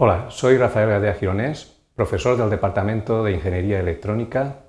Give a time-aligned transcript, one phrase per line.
[0.00, 4.60] Hola, soy Rafael Gadea Gironés, profesor del Departamento de Ingeniería Electrónica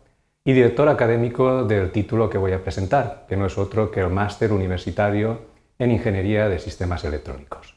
[0.43, 4.09] y director académico del título que voy a presentar, que no es otro que el
[4.09, 5.41] Máster Universitario
[5.77, 7.75] en Ingeniería de Sistemas Electrónicos.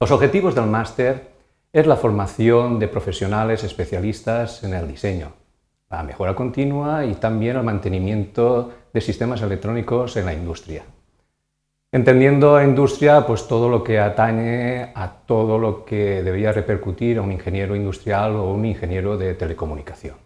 [0.00, 1.28] Los objetivos del máster
[1.72, 5.30] es la formación de profesionales especialistas en el diseño,
[5.88, 10.82] la mejora continua y también el mantenimiento de sistemas electrónicos en la industria.
[11.94, 17.22] Entendiendo a industria, pues todo lo que atañe a todo lo que debería repercutir a
[17.22, 20.16] un ingeniero industrial o un ingeniero de telecomunicación.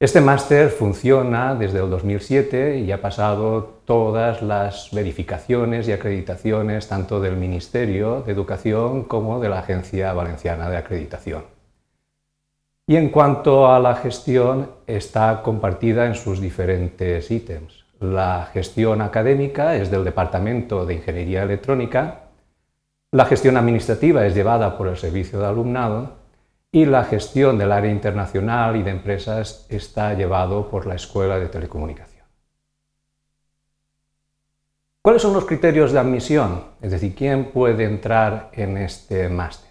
[0.00, 7.20] Este máster funciona desde el 2007 y ha pasado todas las verificaciones y acreditaciones tanto
[7.20, 11.44] del Ministerio de Educación como de la Agencia Valenciana de Acreditación.
[12.88, 17.84] Y en cuanto a la gestión, está compartida en sus diferentes ítems.
[18.02, 22.22] La gestión académica es del Departamento de Ingeniería Electrónica,
[23.12, 26.16] la gestión administrativa es llevada por el Servicio de Alumnado
[26.72, 31.46] y la gestión del área internacional y de empresas está llevado por la Escuela de
[31.46, 32.26] Telecomunicación.
[35.00, 36.64] ¿Cuáles son los criterios de admisión?
[36.80, 39.70] Es decir, ¿quién puede entrar en este máster?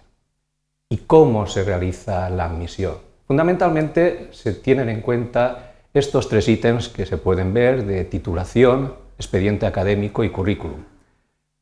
[0.88, 2.94] ¿Y cómo se realiza la admisión?
[3.26, 9.66] Fundamentalmente se tienen en cuenta estos tres ítems que se pueden ver de titulación, expediente
[9.66, 10.84] académico y currículum.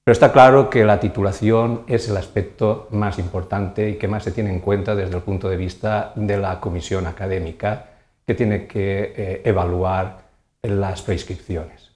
[0.05, 4.33] Pero está claro que la titulación es el aspecto más importante y que más se
[4.33, 7.87] tiene en cuenta desde el punto de vista de la comisión académica
[8.27, 10.23] que tiene que eh, evaluar
[10.63, 11.91] las prescripciones.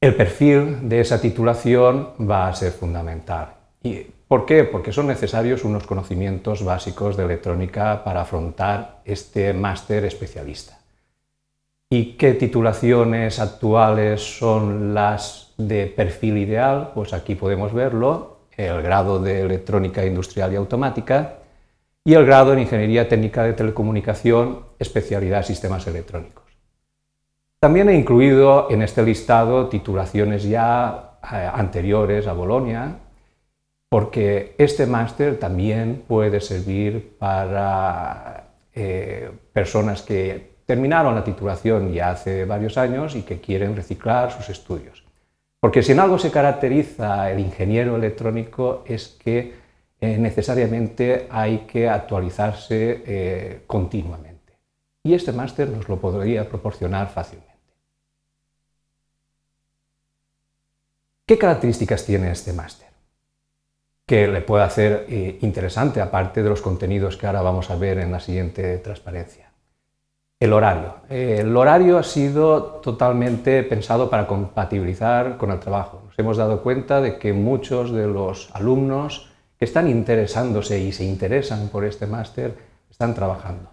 [0.00, 3.54] El perfil de esa titulación va a ser fundamental.
[3.82, 4.64] ¿Y ¿Por qué?
[4.64, 10.80] Porque son necesarios unos conocimientos básicos de electrónica para afrontar este máster especialista.
[11.88, 16.90] ¿Y qué titulaciones actuales son las de perfil ideal?
[16.92, 21.34] Pues aquí podemos verlo, el grado de electrónica industrial y automática
[22.04, 26.44] y el grado en ingeniería técnica de telecomunicación, especialidad sistemas electrónicos.
[27.60, 32.98] También he incluido en este listado titulaciones ya eh, anteriores a Bolonia,
[33.88, 42.44] porque este máster también puede servir para eh, personas que terminaron la titulación ya hace
[42.44, 45.04] varios años y que quieren reciclar sus estudios.
[45.60, 49.54] Porque si en algo se caracteriza el ingeniero electrónico es que
[50.00, 54.58] eh, necesariamente hay que actualizarse eh, continuamente.
[55.02, 57.54] Y este máster nos lo podría proporcionar fácilmente.
[61.24, 62.95] ¿Qué características tiene este máster?
[64.06, 67.98] Que le puede hacer eh, interesante, aparte de los contenidos que ahora vamos a ver
[67.98, 69.50] en la siguiente transparencia.
[70.38, 70.96] El horario.
[71.08, 76.02] El horario ha sido totalmente pensado para compatibilizar con el trabajo.
[76.06, 81.04] Nos hemos dado cuenta de que muchos de los alumnos que están interesándose y se
[81.04, 82.54] interesan por este máster
[82.90, 83.70] están trabajando.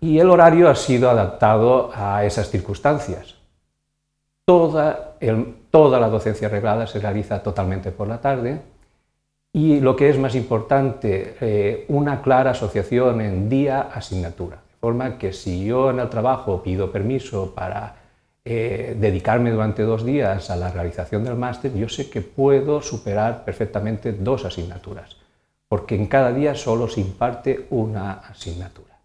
[0.00, 3.39] Y, el horario ha sido adaptado a esas circunstancias.
[4.50, 5.14] Toda,
[5.70, 8.60] toda la docencia reglada se realiza totalmente por la tarde
[9.52, 15.64] y lo que es más importante, eh, una clara asociación en día-asignatura forma que si
[15.64, 17.94] yo en el trabajo pido permiso para
[18.44, 23.44] eh, dedicarme durante dos días a la realización del máster, yo sé que puedo superar
[23.44, 25.16] perfectamente dos asignaturas,
[25.68, 28.98] porque en cada día solo se imparte una asignatura.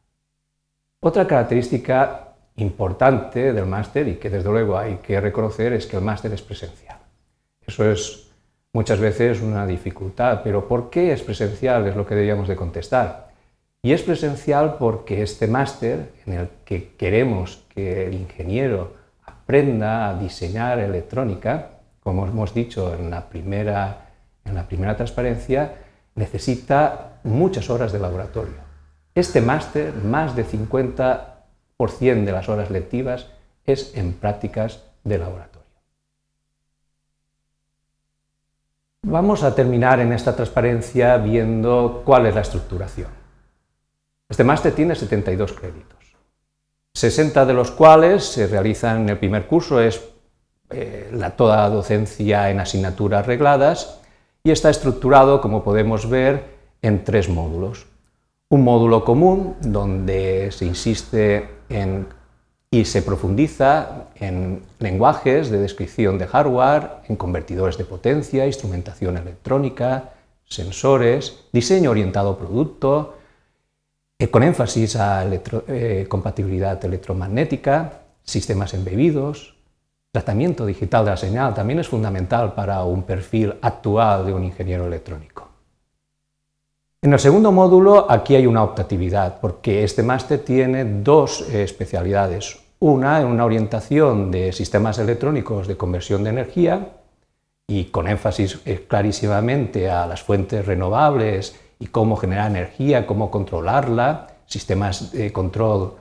[1.01, 2.24] Otra característica
[2.57, 6.41] importante del máster y que desde luego hay que reconocer es que el máster es
[6.41, 6.97] presencial.
[7.65, 8.27] Eso es
[8.73, 11.87] muchas veces una dificultad, pero ¿por qué es presencial?
[11.87, 13.29] Es lo que deberíamos de contestar.
[13.81, 18.93] Y es presencial porque este máster, en el que queremos que el ingeniero
[19.25, 24.09] aprenda a diseñar electrónica, como hemos dicho en la primera,
[24.43, 25.75] en la primera transparencia,
[26.15, 28.55] necesita muchas horas de laboratorio.
[29.13, 31.34] Este máster, más de 50%
[31.77, 33.27] de las horas lectivas,
[33.65, 35.55] es en prácticas de laboratorio.
[39.03, 43.09] Vamos a terminar en esta transparencia viendo cuál es la estructuración.
[44.27, 46.15] Este máster tiene 72 créditos,
[46.93, 50.01] 60 de los cuales se realizan en el primer curso, es
[50.71, 53.99] eh, la, toda docencia en asignaturas regladas,
[54.43, 57.85] y está estructurado, como podemos ver, en tres módulos.
[58.49, 62.07] Un módulo común, donde se insiste en
[62.75, 70.11] y se profundiza en lenguajes de descripción de hardware, en convertidores de potencia, instrumentación electrónica,
[70.43, 73.17] sensores, diseño orientado a producto,
[74.19, 79.55] eh, con énfasis a eh, compatibilidad electromagnética, sistemas embebidos,
[80.11, 84.85] tratamiento digital de la señal también es fundamental para un perfil actual de un ingeniero
[84.85, 85.54] electrónico.
[87.05, 92.57] En el segundo módulo aquí hay una optatividad, porque este máster tiene dos eh, especialidades.
[92.79, 96.93] Una en una orientación de sistemas electrónicos de conversión de energía
[97.67, 104.37] y con énfasis eh, clarísimamente a las fuentes renovables y cómo generar energía, cómo controlarla,
[104.47, 105.97] sistemas de control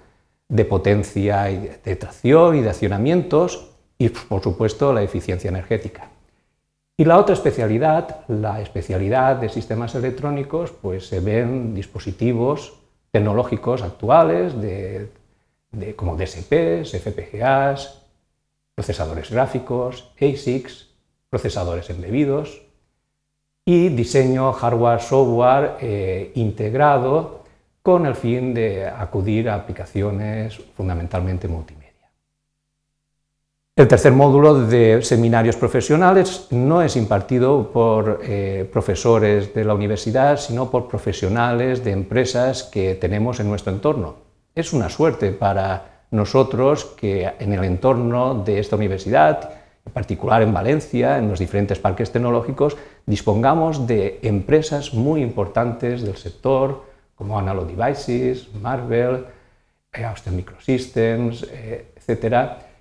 [0.49, 6.14] de potencia y de tracción y de accionamientos y, por supuesto, la eficiencia energética.
[6.97, 12.75] Y la otra especialidad, la especialidad de sistemas electrónicos, pues se ven dispositivos
[13.11, 14.55] tecnológicos actuales
[15.97, 18.01] como DSPs, FPGAs,
[18.75, 20.89] procesadores gráficos, ASICs,
[21.31, 22.63] procesadores embebidos
[23.65, 27.45] y diseño hardware-software eh, integrado
[27.83, 31.84] con el fin de acudir a aplicaciones fundamentalmente multimedia.
[33.77, 40.37] El tercer módulo de seminarios profesionales no es impartido por eh, profesores de la universidad,
[40.37, 44.15] sino por profesionales de empresas que tenemos en nuestro entorno.
[44.55, 49.51] Es una suerte para nosotros que en el entorno de esta universidad,
[49.85, 56.17] en particular en Valencia, en los diferentes parques tecnológicos, dispongamos de empresas muy importantes del
[56.17, 56.85] sector,
[57.17, 59.25] como Analog Devices, Marvel,
[59.93, 62.74] eh, Austin Microsystems, eh, etcétera,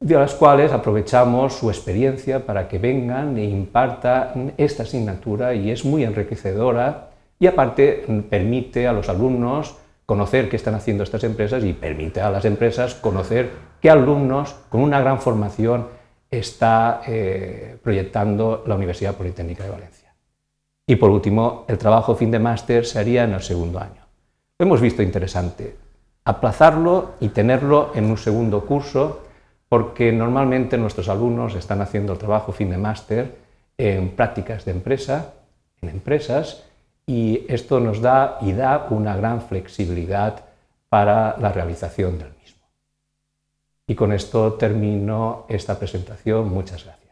[0.00, 5.84] de las cuales aprovechamos su experiencia para que vengan e impartan esta asignatura y es
[5.84, 7.10] muy enriquecedora
[7.40, 12.30] y aparte permite a los alumnos conocer qué están haciendo estas empresas y permite a
[12.30, 13.50] las empresas conocer
[13.80, 15.88] qué alumnos con una gran formación
[16.30, 20.14] está eh, proyectando la Universidad Politécnica de Valencia.
[20.86, 24.06] Y por último, el trabajo fin de máster se haría en el segundo año.
[24.58, 25.76] Lo hemos visto interesante,
[26.24, 29.27] aplazarlo y tenerlo en un segundo curso
[29.68, 33.36] porque normalmente nuestros alumnos están haciendo el trabajo fin de máster
[33.76, 35.34] en prácticas de empresa,
[35.82, 36.64] en empresas,
[37.06, 40.44] y esto nos da y da una gran flexibilidad
[40.88, 42.66] para la realización del mismo.
[43.86, 46.48] Y con esto termino esta presentación.
[46.50, 47.07] Muchas gracias.